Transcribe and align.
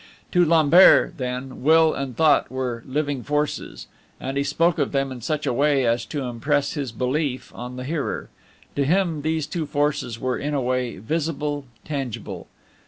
To 0.31 0.43
Lambert, 0.43 1.19
then, 1.19 1.61
Will 1.61 1.93
and 1.93 2.17
Thought 2.17 2.49
were 2.49 2.81
living 2.87 3.21
forces; 3.21 3.85
and 4.19 4.35
he 4.35 4.43
spoke 4.43 4.79
of 4.79 4.93
them 4.93 5.11
in 5.11 5.21
such 5.21 5.45
a 5.45 5.53
way 5.53 5.85
as 5.85 6.05
to 6.05 6.23
impress 6.23 6.73
his 6.73 6.91
belief 6.91 7.53
on 7.53 7.75
the 7.75 7.83
hearer. 7.83 8.29
To 8.75 8.83
him 8.83 9.21
these 9.21 9.45
two 9.45 9.67
forces 9.67 10.19
were, 10.19 10.39
in 10.39 10.55
a 10.55 10.61
way, 10.61 10.97
visible, 10.97 11.65
tangible. 11.85 12.47